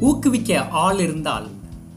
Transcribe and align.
ஊக்குவிக்க 0.00 0.68
ஆள் 0.68 0.98
இருந்தால் 0.98 1.48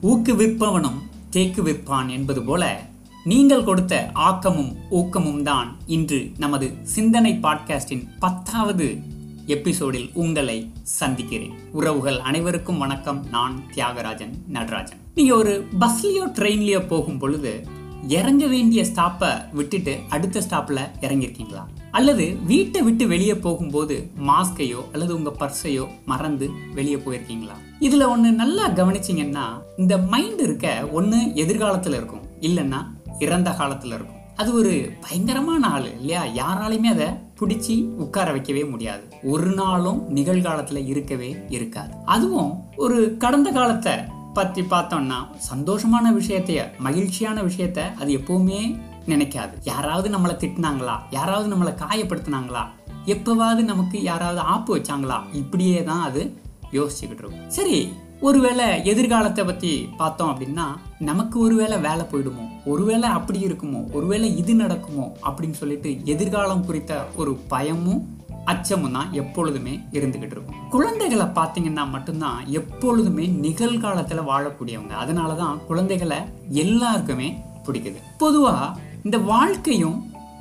ஊக்குவிப்பவனும் 0.01 0.99
தேக்கு 1.29 1.63
விற்பான் 1.63 2.09
என்பது 2.09 2.43
போல 2.43 2.85
நீங்கள் 3.23 3.63
கொடுத்த 3.63 4.09
ஆக்கமும் 4.13 4.75
ஊக்கமும் 4.89 5.43
தான் 5.43 5.77
இன்று 5.85 6.31
நமது 6.37 6.73
சிந்தனை 6.81 7.39
பாட்காஸ்டின் 7.41 8.07
பத்தாவது 8.19 8.99
எபிசோடில் 9.45 10.09
உங்களை 10.13 10.71
சந்திக்கிறேன். 10.81 11.53
உறவுகள் 11.71 12.19
அனைவருக்கும் 12.19 12.77
வணக்கம். 12.77 13.25
நான் 13.31 13.63
தியாகராஜன் 13.75 14.33
நடராஜன். 14.47 14.97
நீங்கள் 15.15 15.37
ஒரு 15.37 15.67
பஸ்லயோ 15.79 16.25
ட்ரெயின்லயோ 16.37 16.87
போகும் 16.87 17.17
பொழுது 17.17 17.67
இறங்க 18.07 18.47
வேண்டிய 18.47 18.83
ஸ்டாப்பை 18.83 19.53
விட்டுட்டு 19.53 19.99
அடுத்த 20.09 20.39
ஸ்டாப்ல 20.39 20.79
இறங்கியிருக்கீங்களா? 21.01 21.63
அல்லது 21.93 22.37
வீட்டை 22.45 22.81
விட்டு 22.81 23.07
வெளியே 23.07 23.35
போகும்போது 23.35 23.95
மாஸ்கையோ 24.27 24.81
அல்லது 24.93 25.15
உங்க 25.15 25.31
பர்ஸையோ 25.39 25.87
மறந்து 26.05 26.49
வெளியே 26.75 26.95
போயிருக்கீங்களா? 26.95 27.55
இதுல 27.79 28.07
ஒண்ணு 28.13 28.31
நல்லா 28.31 28.69
கவனிச்சிங்கன்னா 28.69 29.45
இந்த 29.77 29.97
மைண்ட் 29.97 30.39
இருக்க 30.39 30.67
ஒண்ணு 30.93 31.19
எதிர்காலத்துல 31.43 31.97
இருக்கும். 31.99 32.25
இல்லைன்னா 32.41 32.79
இறந்த 33.19 33.49
காலத்துல 33.49 33.93
இருக்கும். 33.97 34.21
அது 34.35 34.53
ஒரு 34.53 34.91
பயங்கரமான 35.01 35.67
ஆள் 35.67 35.87
இல்லையா? 35.99 36.23
யாராலையுமே 36.23 36.91
அதை 36.95 37.07
பிடிச்சி 37.39 37.75
உட்கார 37.83 38.31
வைக்கவே 38.31 38.63
முடியாது. 38.63 39.03
ஒரு 39.23 39.51
நாளும் 39.51 40.15
நிகழ்காலத்துல 40.15 40.85
இருக்கவே 40.87 41.35
இருக்காது. 41.49 41.93
அதுவும் 42.05 42.51
ஒரு 42.75 43.15
கடந்த 43.17 43.51
காலத்தை 43.51 43.93
பத்தி 44.33 44.61
பார்த்தோம்னா 44.61 45.19
சந்தோஷமான 45.53 46.05
விஷயத்தைய 46.19 46.61
மகிழ்ச்சியான 46.79 47.41
விஷயத்த 47.41 47.79
அது 47.93 48.11
எப்பவுமே 48.17 48.61
நினைக்காது. 49.07 49.53
யாராவது 49.63 50.09
நம்மளை 50.09 50.35
திட்டினாங்களா? 50.43 50.95
யாராவது 51.11 51.55
நம்மளை 51.55 51.75
காயப்படுத்தினாங்களா? 51.75 52.63
எப்பவாவது 53.05 53.63
நமக்கு 53.63 54.03
யாராவது 54.03 54.39
ஆப்பு 54.39 54.77
வச்சாங்களா? 54.77 55.21
இப்படியே 55.33 55.83
தான் 55.83 56.01
அது 56.01 56.41
யோசிச்சுக்கிட்டு 56.71 57.17
இருக்கும். 57.17 57.49
சரி 57.49 57.93
ஒருவேளை 58.21 58.85
எதிர்காலத்தை 58.85 59.45
பத்தி 59.45 59.89
பார்த்தோம் 59.97 60.29
அப்படின்னா 60.29 60.65
நமக்கு 60.99 61.39
ஒருவேளை 61.39 61.77
வேலை 61.77 62.05
போயிடுமோ? 62.11 62.45
ஒருவேளை 62.65 63.09
அப்படி 63.09 63.45
இருக்குமோ? 63.45 63.91
ஒருவேளை 63.91 64.37
இது 64.37 64.55
நடக்குமோ? 64.55 65.17
அப்படின்னு 65.23 65.51
சொல்லிட்டு 65.51 66.05
எதிர்காலம் 66.05 66.65
குறித்த 66.65 67.05
ஒரு 67.15 67.33
பயமும் 67.35 68.21
அச்சமும் 68.45 68.91
தான் 68.91 69.13
எப்பொழுதுமே 69.13 69.79
இருந்துகிட்டு 69.91 70.35
இருக்கும். 70.35 70.69
குழந்தைகளை 70.69 71.25
பார்த்தீங்கன்னா 71.25 71.89
மட்டும்தான் 71.89 72.45
எப்பொழுதுமே 72.45 73.25
நிகழ்காலத்தில் 73.27 74.21
வாழக்கூடியவங்க. 74.21 74.89
அதனால 74.89 75.33
தான் 75.33 75.59
குழந்தைகளை 75.67 76.17
எல்லாருக்குமே 76.49 77.43
பிடிக்குது. 77.65 77.97
பொதுவாக 78.17 78.79
இந்த 79.05 79.17
வாழ்க்கையும் 79.17 79.95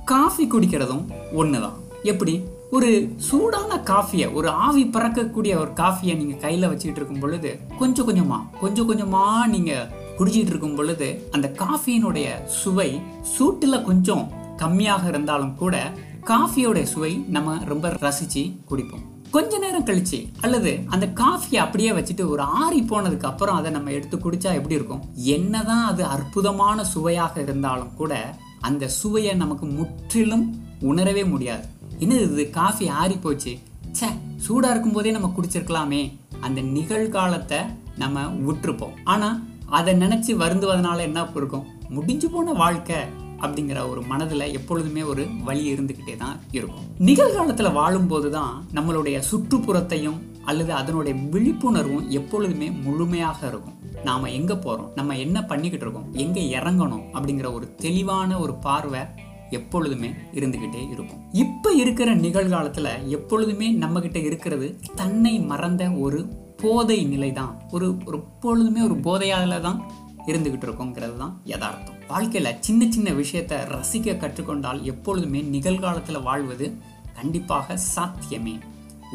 காஃபி 0.05 0.45
குடிக்கிறதும் 0.45 1.05
ஒன்று 1.33 1.61
தான் 1.61 1.79
எப்படி? 2.03 2.35
ஒரு 2.71 2.91
சூடான 3.29 3.79
காஃபியை 3.91 4.33
ஒரு 4.33 4.49
ஆவி 4.49 4.85
பறக்கக்கூடிய 4.85 5.53
ஒரு 5.59 5.71
காஃபியை 5.81 6.15
நீங்கள் 6.17 6.41
கையில் 6.41 6.69
வச்சுக்கிட்டு 6.69 7.01
இருக்கும் 7.01 7.19
பொழுது 7.19 7.51
கொஞ்சம் 7.79 8.05
கொஞ்சமாக 8.05 8.59
கொஞ்சம் 8.61 8.87
கொஞ்சமாக 8.87 9.47
நீங்கள் 9.47 9.89
குடிச்சிட்டு 10.19 10.53
இருக்கும் 10.53 10.75
பொழுது 10.75 11.09
அந்த 11.33 11.49
காஃபியினுடைய 11.63 12.29
சுவை 12.47 13.01
சூட்டில் 13.35 13.85
கொஞ்சம் 13.85 14.25
கம்மியாக 14.57 15.09
இருந்தாலும் 15.09 15.57
கூட 15.57 15.77
காஃபியோடைய 16.25 16.83
சுவை 16.83 17.13
நம்ம 17.29 17.59
ரொம்ப 17.65 17.89
ரசித்து 17.89 18.45
குடிப்போம். 18.71 19.07
கொஞ்ச 19.31 19.59
நேரம் 19.59 19.87
கழிச்சு 19.87 20.19
அல்லது 20.41 20.73
அந்த 20.87 21.07
காஃபியை 21.21 21.57
அப்படியே 21.57 21.91
வச்சுட்டு 21.91 22.29
ஒரு 22.29 22.43
ஆறி 22.43 22.81
போனதுக்கு 22.81 23.25
அப்புறம் 23.25 23.57
அதை 23.57 23.71
நம்ம 23.73 23.91
எடுத்து 23.91 24.17
குடிச்சா 24.17 24.51
எப்படி 24.55 24.75
இருக்கும்? 24.75 25.05
என்னதான் 25.37 25.85
அது 25.85 26.05
அற்புதமான 26.05 26.85
சுவையாக 26.85 27.41
இருந்தாலும் 27.41 27.95
கூட 27.95 28.35
அந்த 28.69 28.89
சுவையை 28.89 29.35
நமக்கு 29.35 29.67
முற்றிலும் 29.67 30.47
உணரவே 30.81 31.25
முடியாது. 31.25 31.65
என்னது 31.99 32.27
இது? 32.33 32.51
காஃபி 32.51 32.89
ஆறி 33.01 33.17
போச்சு 33.17 33.53
ச்சே 33.99 34.09
சூடாக 34.37 34.73
இருக்கும் 34.73 34.93
போதே 34.93 35.11
நம்ம 35.11 35.33
குடிச்சிருக்கலாமே. 35.37 36.03
அந்த 36.41 36.61
நிகழ்காலத்தை 36.61 37.61
நம்ம 37.97 38.25
விட்டுருப்போம் 38.47 38.95
ஆனால் 39.05 39.41
அதை 39.79 39.93
நினச்சி 39.95 40.33
வருந்துவதனால 40.43 40.99
என்ன 41.09 41.27
இருக்கும் 41.35 41.67
முடிஞ்சு 41.89 42.31
போன 42.31 42.53
வாழ்க்கை 42.53 43.01
அப்படிங்கிற 43.41 43.79
ஒரு 43.89 44.01
மனதில் 44.03 44.53
எப்பொழுதுமே 44.53 45.03
ஒரு 45.03 45.23
வழி 45.45 45.63
இருந்துக்கிட்டே 45.73 46.17
தான் 46.17 46.37
இருக்கும். 46.51 46.85
நிகழ்காலத்தில் 46.99 47.77
வாழும்போது 47.79 48.31
தான் 48.31 48.53
நம்மளுடைய 48.75 49.23
சுற்றுப்புறத்தையும் 49.31 50.19
அல்லது 50.45 50.73
அதனுடைய 50.73 51.15
விழிப்புணர்வும் 51.33 52.09
எப்பொழுதுமே 52.09 52.71
முழுமையாக 52.71 53.39
இருக்கும். 53.47 53.79
நாம் 54.05 54.25
எங்கே 54.25 54.55
போகிறோம் 54.55 54.93
நம்ம 54.95 55.17
என்ன 55.17 55.45
பண்ணிக்கிட்டு 55.45 55.87
இருக்கோம்? 55.87 56.13
எங்கே 56.13 56.59
இறங்கணும்? 56.59 57.05
அப்படிங்கிற 57.13 57.55
ஒரு 57.55 57.75
தெளிவான 57.75 58.39
ஒரு 58.39 58.55
பார்வை 58.55 59.03
எப்பொழுதுமே 59.51 60.11
இருந்துக்கிட்டே 60.33 60.91
இருக்கும். 60.91 61.31
இப்போ 61.33 61.71
இருக்கிற 61.73 62.15
நிகழ்காலத்தில் 62.15 63.09
எப்பொழுதுமே 63.09 63.73
நம்மக்கிட்ட 63.73 64.17
இருக்கிறது 64.17 64.81
தன்னை 64.95 65.41
மறந்த 65.41 65.91
ஒரு 65.91 66.21
போதை 66.57 67.05
நிலை 67.05 67.33
தான் 67.33 67.61
ஒரு 67.71 67.97
ஒரு 68.07 68.17
எப்பொழுதுமே 68.17 68.81
ஒரு 68.81 68.95
போதையால 68.95 69.61
தான் 69.61 69.79
இருந்துக்கிட்டு 70.27 70.67
இருக்கோங்கிறது 70.69 71.17
தான் 71.17 71.41
யதார்த்தம். 71.45 71.99
வாழ்க்கையில் 72.09 72.59
சின்ன 72.61 72.91
சின்ன 72.91 73.11
விஷயத்த 73.11 73.55
ரசிக்க 73.75 74.17
கற்றுக்கொண்டால் 74.17 74.83
எப்பொழுதுமே 74.83 75.41
நிகழ்காலத்தில் 75.41 76.23
வாழ்வது 76.23 76.79
கண்டிப்பாக 77.15 77.77
சாத்தியமே. 77.77 78.59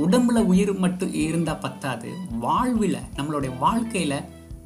உடம்புல 0.06 0.40
உயிர் 0.46 0.74
மட்டும் 0.74 1.14
இருந்தால் 1.14 1.60
பத்தாது. 1.60 2.10
வாழ்வில் 2.40 3.00
நம்மளுடைய 3.16 3.52
வாழ்க்கையில் 3.60 4.20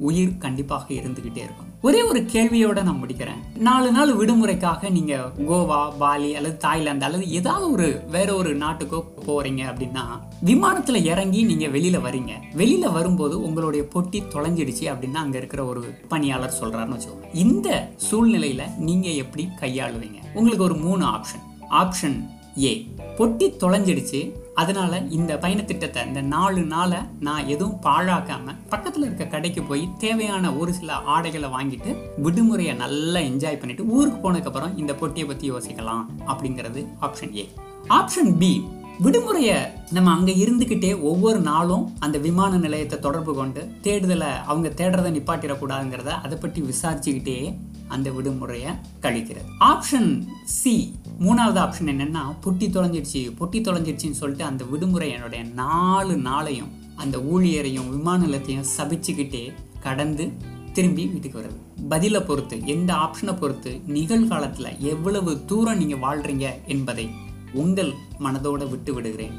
உயிர் 0.08 0.38
கண்டிப்பாக 0.38 0.86
இருந்துகிட்டே 0.94 1.42
இருக்கும். 1.46 1.70
ஒரே 1.82 2.00
ஒரு 2.02 2.20
கேள்வியோட 2.32 2.82
நான் 2.82 3.00
முடிக்கிறேன். 3.02 3.40
நாலு 3.58 3.88
நாள் 3.92 4.16
விடுமுறைக்காக 4.16 4.90
நீங்க 4.90 5.14
கோவா 5.48 5.80
பாலி 5.98 6.30
அல்லது 6.36 6.56
தாய்லாந்து 6.56 7.04
அல்லது 7.04 7.24
ஏதாவது 7.30 7.72
ஒரு 7.72 7.88
வேற 8.10 8.34
ஒரு 8.34 8.50
நாட்டுக்கோ 8.56 9.00
போறீங்க 9.26 9.62
அப்படின்னா 9.72 10.04
விமானத்துல 10.44 11.00
இறங்கி 11.04 11.42
நீங்க 11.42 11.66
வெளியில 11.66 12.00
வரீங்க. 12.06 12.32
வெளியில 12.56 12.92
வரும்போது 12.92 13.42
உங்களுடைய 13.42 13.86
பொட்டி 13.94 14.20
தொலைஞ்சிடுச்சு 14.34 14.84
அப்படின்னா 14.92 15.20
அங்க 15.24 15.36
இருக்கிற 15.38 15.64
ஒரு 15.64 15.82
பணியாளர் 16.08 16.58
சொல்றாருன்னு 16.60 16.98
வச்சுக்கோங்க. 16.98 17.30
இந்த 17.32 17.68
சூழ்நிலையில 18.10 18.62
நீங்க 18.78 19.08
எப்படி 19.08 19.48
கையாளுவீங்க? 19.60 20.20
உங்களுக்கு 20.34 20.64
ஒரு 20.64 20.76
மூணு 20.76 21.04
ஆப்ஷன். 21.06 21.44
Option 21.70 22.18
A. 22.58 22.88
பொட்டி 23.16 23.52
தொலைஞ்சிடுச்சு. 23.60 24.32
அதனால 24.54 24.98
இந்த 25.10 25.38
பயணத்திட்டத்தை 25.38 26.06
இந்த 26.06 26.20
நாலு 26.20 26.60
நாளை 26.62 26.98
நான் 27.20 27.46
எதுவும் 27.46 27.80
பாழாக்காம 27.82 28.54
பக்கத்தில் 28.68 29.02
இருக்க 29.02 29.24
கடைக்கு 29.24 29.62
போய் 29.62 29.88
தேவையான 29.98 30.54
ஒரு 30.54 30.74
சில 30.74 30.92
ஆடைகளை 30.92 31.48
வாங்கிட்டு 31.48 31.96
விடுமுறையை 32.22 32.76
நல்லா 32.76 33.20
என்ஜாய் 33.20 33.58
பண்ணிட்டு 33.58 33.86
ஊருக்கு 33.86 34.32
போனதுக்கப்புறம் 34.32 34.76
இந்த 34.76 34.92
பொட்டியை 34.92 35.26
பற்றி 35.26 35.50
யோசிக்கலாம் 35.50 36.06
அப்படிங்கிறது 36.26 36.86
ஆப்ஷன் 37.00 37.34
ஏ 37.34 37.48
ஆப்ஷன் 37.88 38.38
பி 38.38 38.64
விடுமுறையை 39.00 39.56
நம்ம 39.90 40.10
அங்கே 40.10 40.34
இருந்துக்கிட்டே 40.44 41.00
ஒவ்வொரு 41.00 41.40
நாளும் 41.40 41.92
அந்த 41.98 42.18
விமான 42.18 42.56
நிலையத்தை 42.56 42.98
தொடர்பு 42.98 43.34
கொண்டு 43.34 43.60
தேடுதலை 43.82 44.28
அவங்க 44.46 44.68
தேடுறதை 44.68 45.10
நிப்பாட்டிடக்கூடாதுங்கிறத 45.16 46.04
அதை 46.04 46.38
பற்றி 46.38 46.62
விசாரிச்சுக்கிட்டே 46.62 47.54
அந்த 47.88 48.10
விடுமுறையை 48.10 48.70
கழிக்கிறது. 49.02 49.48
ஆப்ஷன் 49.60 50.26
சி 50.44 50.94
மூணாவது 51.20 51.60
ஆப்ஷன் 51.64 51.90
என்னென்னா 51.92 52.22
பொட்டி 52.44 52.68
தொலைஞ்சிடுச்சு 52.68 53.22
பொட்டி 53.40 53.60
தொலைஞ்சிடுச்சின்னு 53.60 54.20
சொல்லிட்டு 54.20 54.44
அந்த 54.44 54.64
விடுமுறை 54.64 55.10
என்னுடைய 55.10 55.44
நாலு 55.44 56.14
நாளையும் 56.14 56.70
அந்த 56.96 57.18
ஊழியரையும் 57.18 57.90
விமான 57.90 58.26
நிலையத்தையும் 58.26 58.70
சபிச்சுக்கிட்டே 58.78 59.52
கடந்து 59.80 60.32
திரும்பி 60.72 61.06
வீட்டுக்கு 61.06 61.38
வருது. 61.38 61.88
பதிலை 61.88 62.20
பொறுத்து 62.20 62.60
எந்த 62.66 62.94
ஆப்ஷனை 62.94 63.38
பொறுத்து 63.38 63.80
நிகழ்காலத்தில் 63.86 64.78
எவ்வளவு 64.78 65.44
தூரம் 65.46 65.78
நீங்கள் 65.78 65.98
வாழ்கிறீங்க 65.98 66.48
என்பதை 66.66 67.08
உங்கள் 67.52 67.92
மனதோட 68.18 68.70
விட்டு 68.70 68.94
விடுகிறேன் 68.94 69.36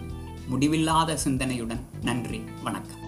முடிவில்லாத 0.48 1.18
சிந்தனையுடன் 1.26 1.80
நன்றி 2.02 2.42
வணக்கம். 2.64 3.03